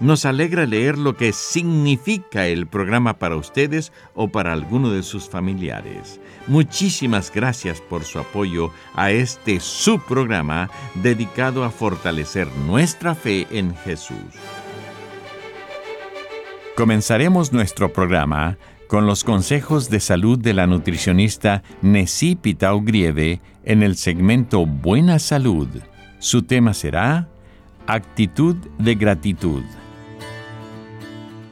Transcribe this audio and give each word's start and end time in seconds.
Nos 0.00 0.24
alegra 0.24 0.66
leer 0.66 0.98
lo 0.98 1.16
que 1.16 1.32
significa 1.32 2.46
el 2.46 2.66
programa 2.66 3.18
para 3.18 3.36
ustedes 3.36 3.92
o 4.14 4.28
para 4.28 4.52
alguno 4.52 4.90
de 4.90 5.02
sus 5.04 5.28
familiares. 5.28 6.20
Muchísimas 6.48 7.32
gracias 7.32 7.80
por 7.80 8.04
su 8.04 8.18
apoyo 8.18 8.70
a 8.94 9.12
este 9.12 9.60
subprograma 9.60 10.68
dedicado 10.96 11.64
a 11.64 11.70
fortalecer 11.70 12.48
nuestra 12.66 13.14
fe 13.14 13.46
en 13.50 13.74
Jesús. 13.76 14.16
Comenzaremos 16.76 17.52
nuestro 17.52 17.92
programa 17.92 18.58
con 18.88 19.06
los 19.06 19.22
consejos 19.22 19.88
de 19.90 20.00
salud 20.00 20.38
de 20.38 20.54
la 20.54 20.66
nutricionista 20.66 21.62
Nessie 21.82 22.36
Pitao 22.36 22.82
Grieve 22.82 23.40
en 23.64 23.84
el 23.84 23.96
segmento 23.96 24.66
Buena 24.66 25.20
Salud. 25.20 25.68
Su 26.18 26.42
tema 26.42 26.74
será 26.74 27.28
Actitud 27.86 28.56
de 28.78 28.94
Gratitud. 28.96 29.62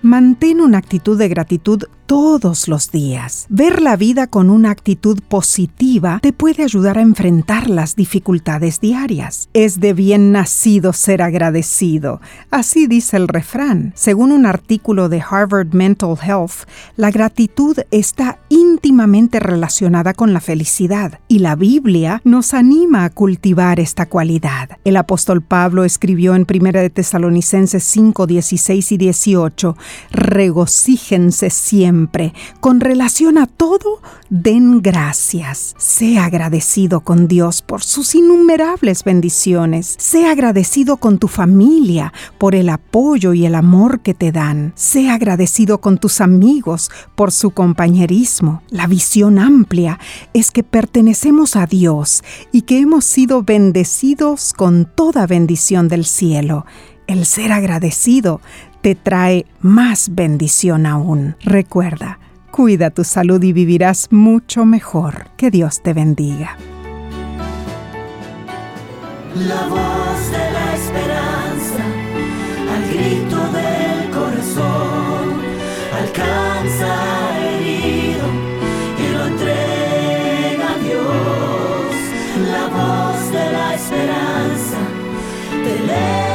Mantén 0.03 0.61
una 0.61 0.78
actitud 0.78 1.17
de 1.17 1.28
gratitud 1.28 1.84
todos 2.13 2.69
los 2.69 2.91
días. 2.91 3.47
Ver 3.49 3.81
la 3.81 3.97
vida 3.97 4.27
con 4.27 4.51
una 4.51 4.71
actitud 4.71 5.21
positiva 5.29 6.19
te 6.21 6.35
puede 6.35 6.63
ayudar 6.63 6.99
a 6.99 7.01
enfrentar 7.01 7.71
las 7.71 7.97
dificultades 7.97 8.81
diarias. 8.81 9.49
Es 9.55 9.81
de 9.81 9.95
bien 9.95 10.31
nacido 10.31 10.93
ser 10.93 11.23
agradecido. 11.23 12.21
Así 12.51 12.87
dice 12.87 13.17
el 13.17 13.29
refrán. 13.29 13.95
Según 13.97 14.31
un 14.31 14.45
artículo 14.45 15.09
de 15.09 15.23
Harvard 15.27 15.73
Mental 15.73 16.15
Health, 16.23 16.69
la 16.97 17.11
gratitud 17.11 17.79
está 17.91 18.37
íntimamente 18.51 19.41
relacionada 19.41 20.13
con 20.13 20.35
la 20.35 20.41
felicidad 20.41 21.19
y 21.29 21.39
la 21.39 21.57
Biblia 21.57 22.21
nos 22.25 22.53
anima 22.53 23.07
a 23.07 23.11
cultivar 23.11 23.81
esta 23.81 24.05
cualidad. 24.05 24.77
El 24.85 24.99
apóstol 24.99 25.41
Pablo 25.41 25.83
escribió 25.83 26.35
en 26.35 26.47
1 26.47 26.73
de 26.73 26.91
Tesalonicenses 26.91 27.83
5, 27.85 28.27
16 28.27 28.93
y 28.93 28.97
18, 28.99 29.77
regocíjense 30.11 31.49
siempre 31.49 32.02
con 32.61 32.81
relación 32.81 33.39
a 33.39 33.47
todo, 33.47 34.00
den 34.31 34.83
gracias. 34.83 35.75
Sea 35.78 36.25
agradecido 36.25 37.01
con 37.01 37.29
Dios 37.29 37.63
por 37.63 37.83
sus 37.83 38.14
innumerables 38.14 39.05
bendiciones. 39.05 39.95
Sea 39.98 40.33
agradecido 40.33 40.96
con 40.96 41.18
tu 41.18 41.29
familia 41.29 42.12
por 42.39 42.55
el 42.55 42.68
apoyo 42.68 43.35
y 43.35 43.46
el 43.46 43.55
amor 43.55 44.01
que 44.01 44.14
te 44.14 44.33
dan. 44.33 44.73
Sea 44.74 45.14
agradecido 45.14 45.80
con 45.80 45.98
tus 45.98 46.20
amigos 46.20 46.91
por 47.14 47.33
su 47.33 47.51
compañerismo. 47.51 48.62
La 48.70 48.86
visión 48.86 49.39
amplia 49.39 49.98
es 50.33 50.51
que 50.51 50.62
pertenecemos 50.62 51.57
a 51.57 51.67
Dios 51.67 52.23
y 52.52 52.62
que 52.62 52.79
hemos 52.79 53.05
sido 53.05 53.42
bendecidos 53.42 54.52
con 54.52 54.89
toda 54.95 55.27
bendición 55.27 55.89
del 55.89 56.05
cielo. 56.05 56.67
El 57.07 57.27
ser 57.27 57.52
agradecido 57.52 58.41
te 58.83 58.97
trae 58.97 59.47
más 59.61 60.11
bendición 60.13 60.87
aún. 60.87 61.37
Recuerda, 61.41 62.19
cuida 62.51 62.91
tu 62.91 63.05
salud 63.05 63.43
y 63.43 63.53
vivirás 63.53 64.09
mucho 64.11 64.67
mejor. 64.67 65.29
Que 65.37 65.51
Dios 65.51 65.81
te 65.83 65.93
bendiga. 65.95 66.57
La 69.37 69.67
voz 69.69 70.31
de 70.31 70.51
la 70.53 70.75
esperanza, 70.75 71.85
al 72.75 72.83
grito 72.92 73.39
del 73.53 74.11
corazón, 74.11 75.41
alcanza 75.98 77.39
herido 77.41 78.27
y 78.98 79.13
lo 79.15 79.27
entrega 79.27 80.75
a 80.75 80.79
Dios. 80.79 81.95
La 82.51 82.67
voz 82.69 83.33
de 83.33 83.53
la 83.53 83.75
esperanza 83.75 84.79
te 85.65 85.83
eleva 85.83 86.32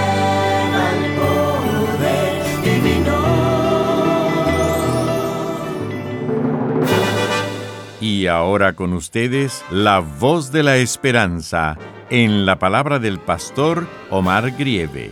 Ahora 8.30 8.74
con 8.74 8.94
ustedes, 8.94 9.64
la 9.72 10.00
voz 10.00 10.52
de 10.52 10.64
la 10.64 10.78
esperanza 10.78 11.78
en 12.10 12.46
la 12.46 12.60
palabra 12.60 13.00
del 13.00 13.20
pastor 13.20 13.88
Omar 14.10 14.52
Grieve. 14.52 15.12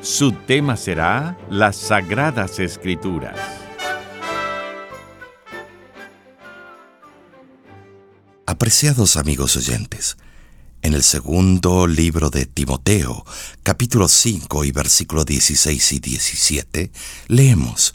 Su 0.00 0.32
tema 0.32 0.76
será 0.76 1.38
las 1.50 1.76
Sagradas 1.76 2.58
Escrituras. 2.58 3.38
Apreciados 8.46 9.16
amigos 9.16 9.56
oyentes, 9.56 10.16
en 10.82 10.94
el 10.94 11.02
segundo 11.02 11.86
libro 11.86 12.28
de 12.28 12.46
Timoteo, 12.46 13.24
capítulo 13.62 14.08
5 14.08 14.64
y 14.64 14.72
versículo 14.72 15.24
16 15.24 15.92
y 15.92 16.00
17, 16.00 16.92
leemos, 17.28 17.94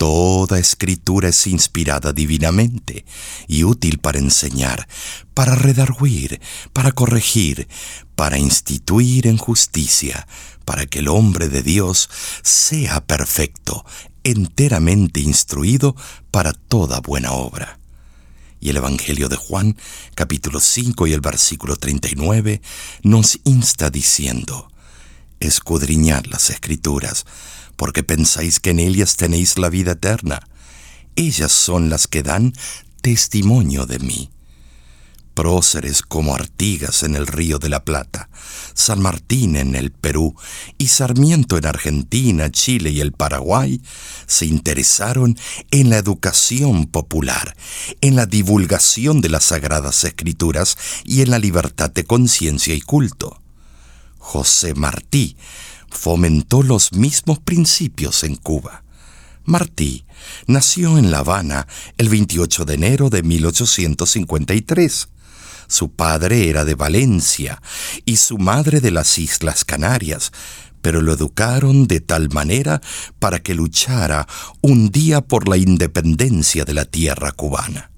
Toda 0.00 0.58
escritura 0.58 1.28
es 1.28 1.46
inspirada 1.46 2.14
divinamente 2.14 3.04
y 3.46 3.64
útil 3.64 3.98
para 3.98 4.18
enseñar, 4.18 4.88
para 5.34 5.54
redarguir, 5.54 6.40
para 6.72 6.92
corregir, 6.92 7.68
para 8.16 8.38
instituir 8.38 9.26
en 9.26 9.36
justicia, 9.36 10.26
para 10.64 10.86
que 10.86 11.00
el 11.00 11.08
hombre 11.08 11.50
de 11.50 11.62
Dios 11.62 12.08
sea 12.42 13.02
perfecto, 13.06 13.84
enteramente 14.24 15.20
instruido 15.20 15.94
para 16.30 16.54
toda 16.54 17.00
buena 17.00 17.32
obra. 17.32 17.78
Y 18.58 18.70
el 18.70 18.78
Evangelio 18.78 19.28
de 19.28 19.36
Juan, 19.36 19.76
capítulo 20.14 20.60
5 20.60 21.08
y 21.08 21.12
el 21.12 21.20
versículo 21.20 21.76
39, 21.76 22.62
nos 23.02 23.38
insta 23.44 23.90
diciendo, 23.90 24.72
Escudriñad 25.40 26.24
las 26.24 26.48
escrituras, 26.48 27.26
porque 27.80 28.02
pensáis 28.02 28.60
que 28.60 28.72
en 28.72 28.78
ellas 28.78 29.16
tenéis 29.16 29.56
la 29.56 29.70
vida 29.70 29.92
eterna. 29.92 30.46
Ellas 31.16 31.50
son 31.50 31.88
las 31.88 32.06
que 32.06 32.22
dan 32.22 32.52
testimonio 33.00 33.86
de 33.86 33.98
mí. 33.98 34.28
Próceres 35.32 36.02
como 36.02 36.34
Artigas 36.34 37.04
en 37.04 37.16
el 37.16 37.26
Río 37.26 37.58
de 37.58 37.70
la 37.70 37.82
Plata, 37.82 38.28
San 38.74 39.00
Martín 39.00 39.56
en 39.56 39.74
el 39.74 39.92
Perú 39.92 40.36
y 40.76 40.88
Sarmiento 40.88 41.56
en 41.56 41.64
Argentina, 41.64 42.50
Chile 42.50 42.90
y 42.90 43.00
el 43.00 43.12
Paraguay 43.12 43.80
se 44.26 44.44
interesaron 44.44 45.38
en 45.70 45.88
la 45.88 45.96
educación 45.96 46.84
popular, 46.84 47.56
en 48.02 48.14
la 48.14 48.26
divulgación 48.26 49.22
de 49.22 49.30
las 49.30 49.44
sagradas 49.44 50.04
escrituras 50.04 50.76
y 51.04 51.22
en 51.22 51.30
la 51.30 51.38
libertad 51.38 51.90
de 51.90 52.04
conciencia 52.04 52.74
y 52.74 52.82
culto. 52.82 53.40
José 54.18 54.74
Martí 54.74 55.38
fomentó 55.90 56.62
los 56.62 56.92
mismos 56.92 57.38
principios 57.40 58.24
en 58.24 58.36
Cuba. 58.36 58.84
Martí 59.44 60.04
nació 60.46 60.98
en 60.98 61.10
La 61.10 61.18
Habana 61.18 61.66
el 61.98 62.08
28 62.08 62.64
de 62.64 62.74
enero 62.74 63.10
de 63.10 63.22
1853. 63.22 65.08
Su 65.66 65.92
padre 65.92 66.48
era 66.48 66.64
de 66.64 66.74
Valencia 66.74 67.60
y 68.04 68.16
su 68.16 68.38
madre 68.38 68.80
de 68.80 68.90
las 68.90 69.18
Islas 69.18 69.64
Canarias, 69.64 70.32
pero 70.82 71.00
lo 71.00 71.12
educaron 71.12 71.86
de 71.86 72.00
tal 72.00 72.30
manera 72.30 72.80
para 73.18 73.40
que 73.40 73.54
luchara 73.54 74.26
un 74.60 74.90
día 74.90 75.20
por 75.20 75.48
la 75.48 75.56
independencia 75.56 76.64
de 76.64 76.74
la 76.74 76.84
tierra 76.84 77.32
cubana. 77.32 77.90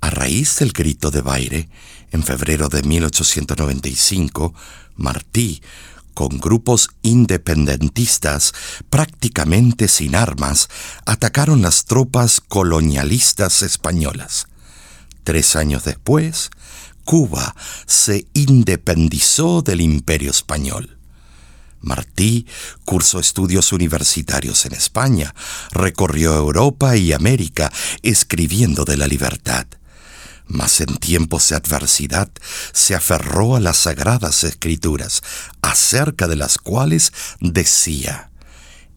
A 0.00 0.10
raíz 0.10 0.58
del 0.58 0.72
grito 0.72 1.10
de 1.10 1.20
Baire, 1.20 1.68
en 2.10 2.22
febrero 2.22 2.68
de 2.68 2.82
1895, 2.82 4.54
Martí 4.96 5.62
con 6.20 6.38
grupos 6.38 6.90
independentistas 7.00 8.52
prácticamente 8.90 9.88
sin 9.88 10.14
armas, 10.14 10.68
atacaron 11.06 11.62
las 11.62 11.86
tropas 11.86 12.42
colonialistas 12.46 13.62
españolas. 13.62 14.46
Tres 15.24 15.56
años 15.56 15.84
después, 15.84 16.50
Cuba 17.06 17.56
se 17.86 18.26
independizó 18.34 19.62
del 19.62 19.80
imperio 19.80 20.30
español. 20.30 20.98
Martí 21.80 22.46
cursó 22.84 23.18
estudios 23.18 23.72
universitarios 23.72 24.66
en 24.66 24.74
España, 24.74 25.34
recorrió 25.70 26.36
Europa 26.36 26.98
y 26.98 27.14
América 27.14 27.72
escribiendo 28.02 28.84
de 28.84 28.98
la 28.98 29.06
libertad. 29.06 29.66
Mas 30.50 30.80
en 30.80 30.96
tiempos 30.96 31.48
de 31.48 31.56
adversidad 31.56 32.28
se 32.72 32.96
aferró 32.96 33.54
a 33.54 33.60
las 33.60 33.76
sagradas 33.76 34.42
escrituras, 34.42 35.22
acerca 35.62 36.26
de 36.26 36.34
las 36.34 36.58
cuales 36.58 37.12
decía, 37.40 38.32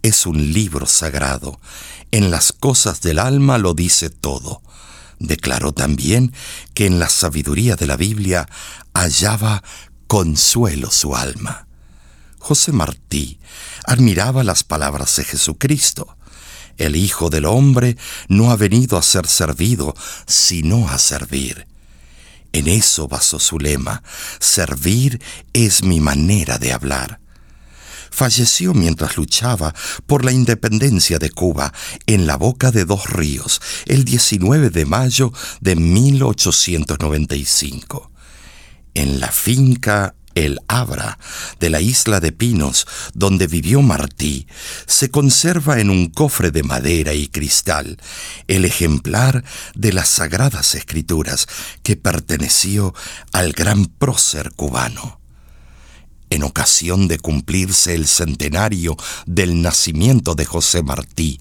es 0.02 0.26
un 0.26 0.52
libro 0.52 0.88
sagrado, 0.88 1.60
en 2.10 2.32
las 2.32 2.54
cosas 2.54 3.02
del 3.02 3.20
alma 3.20 3.60
lo 3.60 3.76
dice 3.76 4.10
todo. 4.10 4.64
Declaró 5.20 5.74
también 5.74 6.34
que 6.74 6.88
en 6.88 6.98
la 7.00 7.08
sabiduría 7.08 7.76
de 7.76 7.86
la 7.86 7.98
Biblia 7.98 8.50
hallaba 8.96 9.64
consuelo 10.08 10.90
su 10.90 11.16
alma. 11.16 11.68
José 12.40 12.72
Martí 12.72 13.40
admiraba 13.86 14.44
las 14.44 14.64
palabras 14.64 15.16
de 15.16 15.24
Jesucristo. 15.24 16.18
El 16.78 16.96
Hijo 16.96 17.30
del 17.30 17.46
Hombre 17.46 17.98
no 18.28 18.52
ha 18.52 18.56
venido 18.56 18.98
a 18.98 19.02
ser 19.02 19.28
servido, 19.28 19.94
sino 20.26 20.88
a 20.90 20.98
servir. 20.98 21.68
En 22.52 22.68
eso 22.68 23.08
basó 23.08 23.40
su 23.40 23.60
lema, 23.60 24.04
servir 24.40 25.22
es 25.54 25.84
mi 25.84 26.00
manera 26.00 26.58
de 26.60 26.72
hablar. 26.72 27.20
Falleció 28.12 28.76
mientras 28.76 29.18
luchaba 29.18 29.74
por 30.06 30.24
la 30.24 30.32
independencia 30.32 31.18
de 31.18 31.32
Cuba 31.32 31.74
en 32.06 32.28
la 32.28 32.38
boca 32.38 32.70
de 32.70 32.86
dos 32.86 33.10
ríos 33.10 33.60
el 33.88 34.06
19 34.06 34.70
de 34.70 34.86
mayo 34.86 35.34
de 35.62 35.76
1895. 35.76 38.12
En 38.94 39.20
la 39.20 39.32
finca 39.32 40.14
el 40.36 40.60
Abra 40.68 41.18
de 41.60 41.70
la 41.70 41.82
isla 41.82 42.20
de 42.20 42.32
Pinos, 42.32 42.88
donde 43.14 43.48
vivió 43.48 43.82
Martí, 43.82 44.48
se 44.86 45.10
conserva 45.10 45.80
en 45.80 45.90
un 45.90 46.10
cofre 46.10 46.52
de 46.52 46.64
madera 46.64 47.14
y 47.14 47.28
cristal 47.28 47.98
el 48.48 48.66
ejemplar 48.66 49.44
de 49.76 49.94
las 49.94 50.10
Sagradas 50.10 50.76
Escrituras 50.76 51.48
que 51.82 51.96
perteneció 51.96 52.94
al 53.32 53.54
gran 53.54 53.86
prócer 53.86 54.52
cubano 54.56 55.23
en 56.34 56.44
ocasión 56.44 57.08
de 57.08 57.20
cumplirse 57.20 57.94
el 57.94 58.08
centenario 58.08 58.98
del 59.26 59.62
nacimiento 59.62 60.34
de 60.34 60.46
José 60.46 60.82
Martí, 60.82 61.40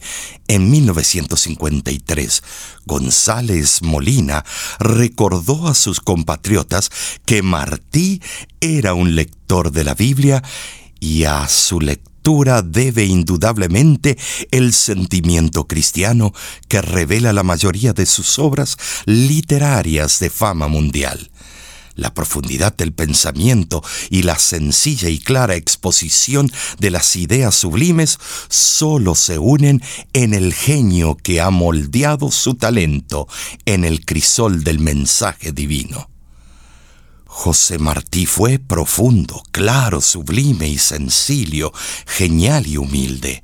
en 0.49 0.71
1953, 0.71 2.43
González 2.85 3.83
Molina 3.83 4.44
recordó 4.79 5.69
a 5.69 5.75
sus 5.75 6.00
compatriotas 6.00 6.91
que 7.25 7.43
Martí 7.43 8.21
era 8.61 8.93
un 8.93 9.15
lector 9.15 9.73
de 9.73 9.85
la 9.85 9.94
Biblia 9.94 10.43
y 11.00 11.25
a 11.25 11.49
su 11.49 11.81
lectura 11.81 12.62
debe 12.62 13.05
indudablemente 13.05 14.19
el 14.50 14.75
sentimiento 14.75 15.67
cristiano 15.67 16.33
que 16.69 16.83
revela 16.83 17.33
la 17.33 17.43
mayoría 17.43 17.94
de 17.94 18.06
sus 18.06 18.39
obras 18.39 18.77
literarias 19.06 20.21
de 20.21 20.29
fama 20.31 20.69
mundial. 20.69 21.31
La 21.94 22.15
profundidad 22.15 22.75
del 22.77 22.93
pensamiento 22.93 23.83
y 24.11 24.23
la 24.23 24.39
sencilla 24.39 25.09
y 25.09 25.19
clara 25.19 25.56
exposición 25.56 26.50
de 26.79 26.91
las 26.91 27.17
ideas 27.17 27.55
sublimes 27.55 28.19
solo 28.49 29.15
se 29.15 29.39
unen 29.39 29.83
en 30.12 30.35
el 30.35 30.55
genio 30.55 31.17
que 31.17 31.41
ha 31.41 31.50
moldeado 31.50 32.31
su 32.31 32.55
talento 32.55 33.29
en 33.65 33.85
el 33.85 34.05
crisol 34.05 34.65
del 34.65 34.79
mensaje 34.79 35.53
divino. 35.53 36.12
José 37.34 37.79
Martí 37.79 38.26
fue 38.26 38.58
profundo, 38.58 39.43
claro, 39.52 40.02
sublime 40.02 40.69
y 40.69 40.76
sencillo, 40.76 41.73
genial 42.06 42.67
y 42.67 42.76
humilde. 42.76 43.43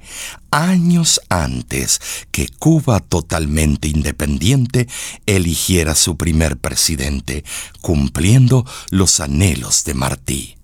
Años 0.50 1.22
antes 1.30 1.98
que 2.30 2.48
Cuba 2.48 3.00
totalmente 3.00 3.88
independiente 3.88 4.88
eligiera 5.24 5.94
su 5.94 6.18
primer 6.18 6.58
presidente, 6.58 7.44
cumpliendo 7.80 8.66
los 8.90 9.20
anhelos 9.20 9.84
de 9.84 9.94
Martí. 9.94 10.58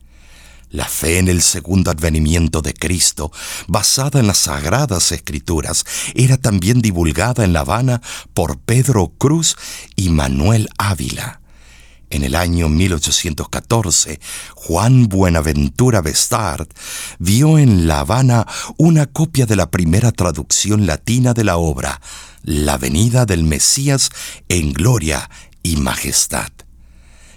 La 0.69 0.85
fe 0.85 1.19
en 1.19 1.29
el 1.29 1.41
segundo 1.41 1.91
advenimiento 1.91 2.61
de 2.61 2.75
Cristo, 2.75 3.33
basada 3.67 4.21
en 4.21 4.27
las 4.27 4.39
sagradas 4.39 5.13
escrituras, 5.13 5.87
era 6.15 6.37
también 6.37 6.83
divulgada 6.83 7.43
en 7.43 7.55
La 7.55 7.61
Habana 7.61 8.03
por 8.35 8.59
Pedro 8.59 9.09
Cruz 9.17 9.57
y 9.97 10.11
Manuel 10.11 10.69
Ávila. 10.77 11.41
En 12.11 12.23
el 12.23 12.35
año 12.35 12.69
1814, 12.69 14.21
Juan 14.55 15.09
Buenaventura 15.09 16.01
Bestard 16.01 16.69
vio 17.19 17.59
en 17.59 17.87
La 17.87 18.01
Habana 18.01 18.47
una 18.77 19.07
copia 19.07 19.47
de 19.47 19.57
la 19.57 19.71
primera 19.71 20.13
traducción 20.13 20.87
latina 20.87 21.35
de 21.35 21.45
la 21.45 21.57
obra, 21.57 22.01
La 22.43 22.79
venida 22.79 23.27
del 23.27 23.45
Mesías 23.45 24.11
en 24.49 24.73
gloria 24.73 25.29
y 25.63 25.77
majestad. 25.77 26.51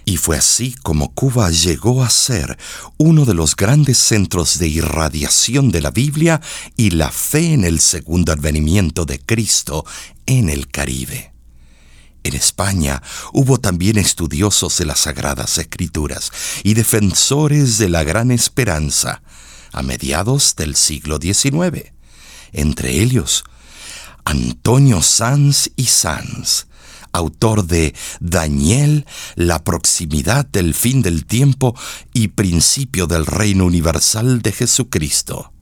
Y 0.04 0.16
fue 0.16 0.38
así 0.38 0.74
como 0.82 1.12
Cuba 1.12 1.50
llegó 1.50 2.02
a 2.02 2.08
ser 2.08 2.56
uno 2.96 3.26
de 3.26 3.34
los 3.34 3.54
grandes 3.56 3.98
centros 3.98 4.58
de 4.58 4.66
irradiación 4.68 5.70
de 5.70 5.82
la 5.82 5.90
Biblia 5.90 6.40
y 6.76 6.92
la 6.92 7.10
fe 7.10 7.52
en 7.52 7.64
el 7.64 7.78
segundo 7.80 8.32
advenimiento 8.32 9.04
de 9.04 9.18
Cristo 9.18 9.84
en 10.24 10.48
el 10.48 10.68
Caribe. 10.68 11.37
En 12.28 12.34
España 12.34 13.02
hubo 13.32 13.56
también 13.56 13.96
estudiosos 13.96 14.76
de 14.76 14.84
las 14.84 14.98
Sagradas 14.98 15.56
Escrituras 15.56 16.30
y 16.62 16.74
defensores 16.74 17.78
de 17.78 17.88
la 17.88 18.04
gran 18.04 18.30
esperanza 18.30 19.22
a 19.72 19.80
mediados 19.82 20.54
del 20.54 20.76
siglo 20.76 21.18
XIX. 21.22 21.90
Entre 22.52 23.00
ellos, 23.00 23.44
Antonio 24.26 25.00
Sanz 25.00 25.70
y 25.74 25.86
Sanz, 25.86 26.66
autor 27.12 27.64
de 27.64 27.94
Daniel, 28.20 29.06
la 29.34 29.64
proximidad 29.64 30.44
del 30.44 30.74
fin 30.74 31.00
del 31.00 31.24
tiempo 31.24 31.74
y 32.12 32.28
principio 32.28 33.06
del 33.06 33.24
reino 33.24 33.64
universal 33.64 34.42
de 34.42 34.52
Jesucristo 34.52 35.54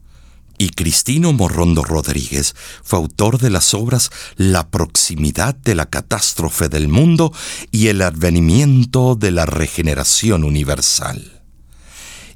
y 0.57 0.69
Cristino 0.69 1.33
Morrondo 1.33 1.83
Rodríguez 1.83 2.55
fue 2.83 2.99
autor 2.99 3.39
de 3.39 3.49
las 3.49 3.73
obras 3.73 4.09
La 4.35 4.69
proximidad 4.69 5.55
de 5.55 5.75
la 5.75 5.85
catástrofe 5.85 6.69
del 6.69 6.87
mundo 6.87 7.31
y 7.71 7.87
El 7.87 8.01
advenimiento 8.01 9.15
de 9.15 9.31
la 9.31 9.45
regeneración 9.45 10.43
universal. 10.43 11.43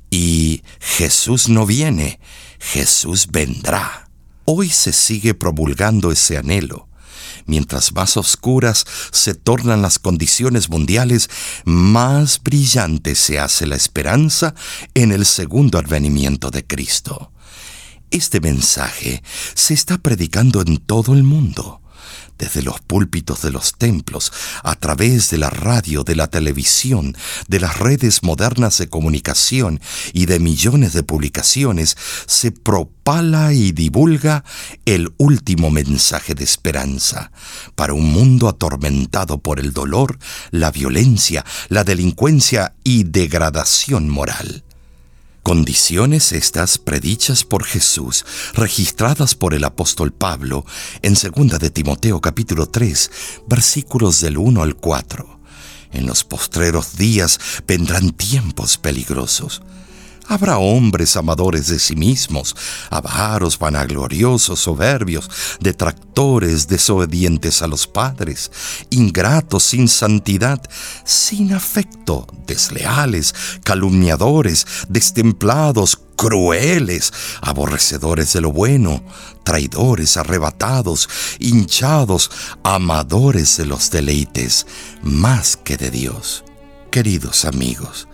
Y 0.09 0.63
Jesús 0.79 1.49
no 1.49 1.65
viene, 1.65 2.19
Jesús 2.59 3.27
vendrá. 3.31 4.09
Hoy 4.45 4.69
se 4.69 4.93
sigue 4.93 5.33
promulgando 5.33 6.11
ese 6.11 6.37
anhelo. 6.37 6.87
Mientras 7.45 7.93
más 7.93 8.17
oscuras 8.17 8.85
se 9.11 9.33
tornan 9.33 9.81
las 9.81 9.99
condiciones 9.99 10.69
mundiales, 10.69 11.29
más 11.65 12.41
brillante 12.43 13.15
se 13.15 13.39
hace 13.39 13.65
la 13.65 13.75
esperanza 13.75 14.53
en 14.93 15.11
el 15.11 15.25
segundo 15.25 15.79
advenimiento 15.79 16.51
de 16.51 16.65
Cristo. 16.67 17.31
Este 18.11 18.41
mensaje 18.41 19.23
se 19.53 19.73
está 19.73 19.97
predicando 19.97 20.59
en 20.59 20.79
todo 20.79 21.13
el 21.13 21.23
mundo, 21.23 21.81
desde 22.37 22.61
los 22.61 22.81
púlpitos 22.81 23.41
de 23.41 23.51
los 23.51 23.75
templos, 23.77 24.33
a 24.63 24.75
través 24.75 25.29
de 25.29 25.37
la 25.37 25.49
radio, 25.49 26.03
de 26.03 26.17
la 26.17 26.27
televisión, 26.27 27.15
de 27.47 27.61
las 27.61 27.79
redes 27.79 28.21
modernas 28.21 28.77
de 28.79 28.89
comunicación 28.89 29.79
y 30.11 30.25
de 30.25 30.39
millones 30.39 30.91
de 30.91 31.03
publicaciones, 31.03 31.95
se 32.25 32.51
propala 32.51 33.53
y 33.53 33.71
divulga 33.71 34.43
el 34.83 35.13
último 35.17 35.69
mensaje 35.69 36.35
de 36.35 36.43
esperanza 36.43 37.31
para 37.75 37.93
un 37.93 38.11
mundo 38.11 38.49
atormentado 38.49 39.37
por 39.37 39.57
el 39.57 39.71
dolor, 39.71 40.19
la 40.49 40.69
violencia, 40.69 41.45
la 41.69 41.85
delincuencia 41.85 42.73
y 42.83 43.05
degradación 43.05 44.09
moral. 44.09 44.65
Condiciones 45.43 46.33
estas 46.33 46.77
predichas 46.77 47.43
por 47.43 47.63
Jesús, 47.63 48.25
registradas 48.53 49.33
por 49.33 49.55
el 49.55 49.63
apóstol 49.63 50.13
Pablo 50.13 50.65
en 51.01 51.15
2 51.15 51.59
de 51.59 51.69
Timoteo 51.71 52.21
capítulo 52.21 52.67
3, 52.67 53.11
versículos 53.47 54.21
del 54.21 54.37
1 54.37 54.61
al 54.61 54.75
4. 54.75 55.39
En 55.93 56.05
los 56.05 56.23
postreros 56.23 56.95
días 56.95 57.39
vendrán 57.67 58.11
tiempos 58.11 58.77
peligrosos 58.77 59.63
Habrá 60.31 60.59
hombres 60.59 61.17
amadores 61.17 61.67
de 61.67 61.77
sí 61.77 61.93
mismos, 61.93 62.55
avaros, 62.89 63.59
vanagloriosos, 63.59 64.61
soberbios, 64.61 65.29
detractores, 65.59 66.69
desobedientes 66.69 67.61
a 67.61 67.67
los 67.67 67.85
padres, 67.85 68.49
ingratos, 68.91 69.63
sin 69.63 69.89
santidad, 69.89 70.61
sin 71.03 71.53
afecto, 71.53 72.27
desleales, 72.47 73.35
calumniadores, 73.65 74.65
destemplados, 74.87 75.99
crueles, 76.15 77.11
aborrecedores 77.41 78.31
de 78.31 78.39
lo 78.39 78.53
bueno, 78.53 79.03
traidores, 79.43 80.15
arrebatados, 80.15 81.09
hinchados, 81.39 82.31
amadores 82.63 83.57
de 83.57 83.65
los 83.65 83.91
deleites, 83.91 84.65
más 85.03 85.57
que 85.57 85.75
de 85.75 85.91
Dios. 85.91 86.45
Queridos 86.89 87.43
amigos, 87.43 88.07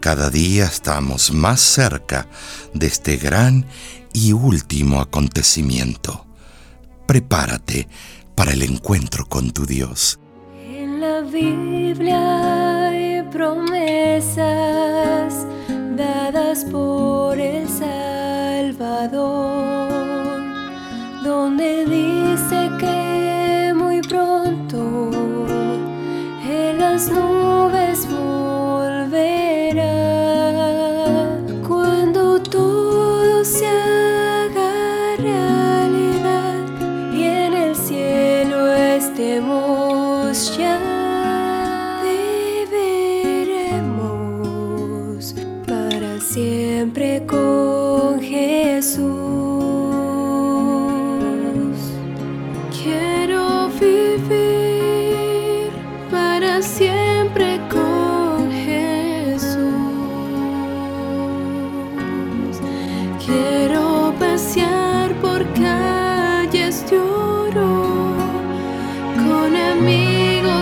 cada 0.00 0.30
día 0.30 0.64
estamos 0.64 1.30
más 1.32 1.60
cerca 1.60 2.26
de 2.72 2.86
este 2.86 3.18
gran 3.18 3.66
y 4.14 4.32
último 4.32 5.00
acontecimiento. 5.00 6.24
Prepárate 7.06 7.86
para 8.34 8.52
el 8.52 8.62
encuentro 8.62 9.26
con 9.26 9.50
tu 9.50 9.66
Dios. 9.66 10.18
En 10.66 11.00
la 11.02 11.20
Biblia 11.20 12.88
hay 12.88 13.22
promesas 13.30 13.74
dadas 15.96 16.64
por 16.64 17.38
el 17.38 17.68
Salvador, 17.68 19.12
donde 21.22 21.84
dice 21.84 22.70
que 22.78 23.74
muy 23.76 24.00
pronto 24.00 25.10
en 26.48 26.78
las 26.78 27.08
nubes 27.08 27.39
Te 39.20 39.40
moście 39.40 40.99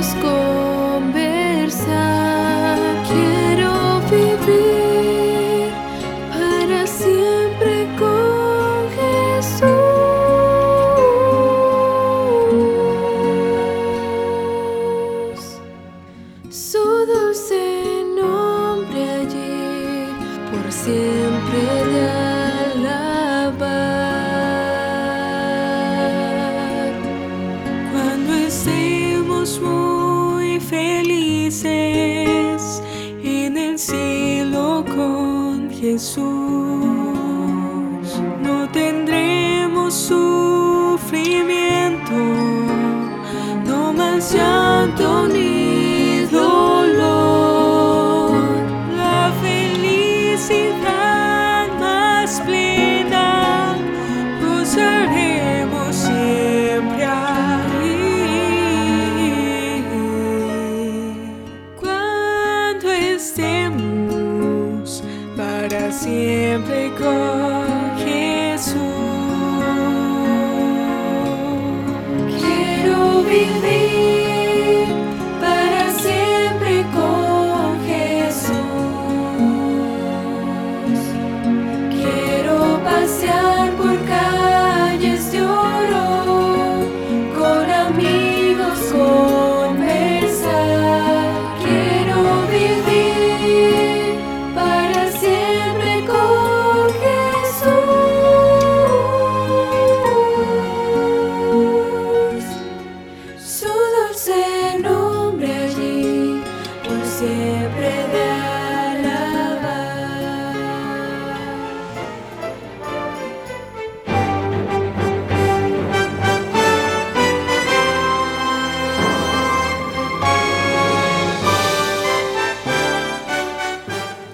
school. 0.08 0.47
Jesus. 35.88 36.97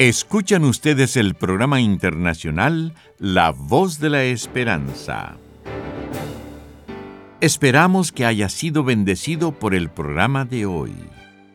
Escuchan 0.07 0.65
ustedes 0.65 1.17
el 1.17 1.35
programa 1.35 1.81
internacional 1.81 2.93
La 3.19 3.53
Voz 3.53 4.01
de 4.01 4.11
la 4.11 4.25
Esperanza. 4.25 5.37
Esperamos 7.41 8.13
que 8.13 8.27
haya 8.27 8.51
sido 8.51 8.85
bendecido 8.85 9.53
por 9.53 9.75
el 9.75 9.89
programa 9.89 10.45
de 10.45 10.67
hoy. 10.67 10.93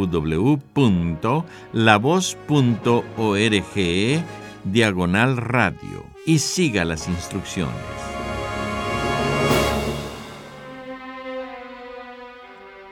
diagonal 4.66 5.38
radio 5.38 6.06
y 6.26 6.40
siga 6.40 6.84
las 6.84 7.08
instrucciones. 7.08 8.19